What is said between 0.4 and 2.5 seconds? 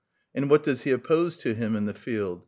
what does he oppose to him in the field?